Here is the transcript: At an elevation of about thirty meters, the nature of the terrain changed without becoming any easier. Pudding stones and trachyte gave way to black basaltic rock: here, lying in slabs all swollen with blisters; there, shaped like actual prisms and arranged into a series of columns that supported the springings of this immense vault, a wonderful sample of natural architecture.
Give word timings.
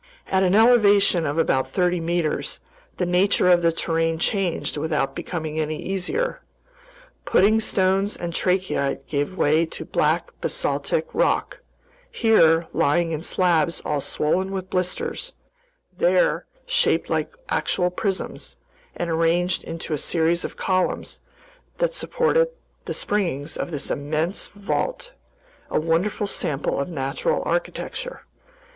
At 0.25 0.41
an 0.41 0.55
elevation 0.55 1.27
of 1.27 1.37
about 1.37 1.67
thirty 1.69 1.99
meters, 1.99 2.59
the 2.97 3.05
nature 3.05 3.49
of 3.49 3.61
the 3.61 3.71
terrain 3.71 4.17
changed 4.17 4.75
without 4.75 5.15
becoming 5.15 5.59
any 5.59 5.77
easier. 5.79 6.41
Pudding 7.23 7.59
stones 7.59 8.17
and 8.17 8.33
trachyte 8.33 9.05
gave 9.05 9.37
way 9.37 9.63
to 9.67 9.85
black 9.85 10.31
basaltic 10.41 11.05
rock: 11.13 11.59
here, 12.09 12.65
lying 12.73 13.11
in 13.11 13.21
slabs 13.21 13.79
all 13.85 14.01
swollen 14.01 14.51
with 14.51 14.71
blisters; 14.71 15.33
there, 15.95 16.47
shaped 16.65 17.11
like 17.11 17.35
actual 17.49 17.91
prisms 17.91 18.55
and 18.95 19.11
arranged 19.11 19.63
into 19.63 19.93
a 19.93 19.99
series 19.99 20.43
of 20.43 20.57
columns 20.57 21.19
that 21.77 21.93
supported 21.93 22.47
the 22.85 22.93
springings 22.95 23.55
of 23.55 23.69
this 23.69 23.91
immense 23.91 24.47
vault, 24.47 25.11
a 25.69 25.79
wonderful 25.79 26.25
sample 26.25 26.79
of 26.79 26.89
natural 26.89 27.43
architecture. 27.45 28.21